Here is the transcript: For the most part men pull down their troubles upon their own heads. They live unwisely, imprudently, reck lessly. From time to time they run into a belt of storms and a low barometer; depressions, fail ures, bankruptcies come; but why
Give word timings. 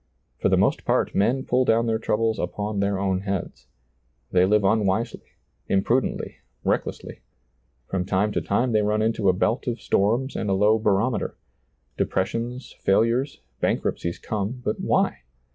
For 0.39 0.49
the 0.49 0.57
most 0.57 0.83
part 0.83 1.13
men 1.13 1.45
pull 1.45 1.63
down 1.63 1.85
their 1.85 1.99
troubles 1.99 2.39
upon 2.39 2.79
their 2.79 2.97
own 2.97 3.19
heads. 3.19 3.67
They 4.31 4.47
live 4.47 4.63
unwisely, 4.63 5.21
imprudently, 5.67 6.37
reck 6.63 6.85
lessly. 6.85 7.19
From 7.87 8.05
time 8.05 8.31
to 8.31 8.41
time 8.41 8.71
they 8.71 8.81
run 8.81 9.03
into 9.03 9.29
a 9.29 9.33
belt 9.33 9.67
of 9.67 9.79
storms 9.79 10.35
and 10.35 10.49
a 10.49 10.53
low 10.53 10.79
barometer; 10.79 11.37
depressions, 11.99 12.71
fail 12.79 13.01
ures, 13.01 13.41
bankruptcies 13.59 14.17
come; 14.17 14.63
but 14.65 14.79
why 14.79 15.19